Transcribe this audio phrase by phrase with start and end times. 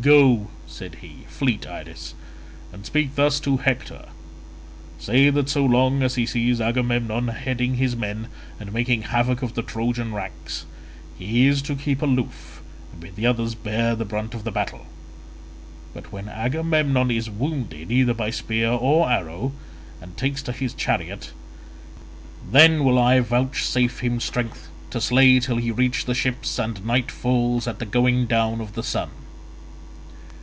[0.00, 2.14] "Go," said he, "fleet Iris,
[2.72, 8.28] and speak thus to Hector—say that so long as he sees Agamemnon heading his men
[8.58, 10.64] and making havoc of the Trojan ranks,
[11.18, 12.60] he is to keep aloof
[12.92, 14.86] and bid the others bear the brunt of the battle,
[15.92, 19.52] but when Agamemnon is wounded either by spear or arrow,
[20.02, 21.32] and takes to his chariot,
[22.50, 27.10] then will I vouchsafe him strength to slay till he reach the ships and night
[27.12, 29.10] falls at the going down of the sun."